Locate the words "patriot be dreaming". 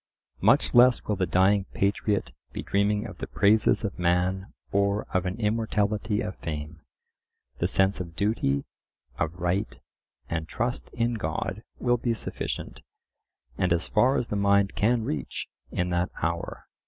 1.75-3.05